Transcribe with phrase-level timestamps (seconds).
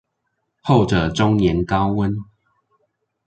[0.63, 2.23] 後者終年高溫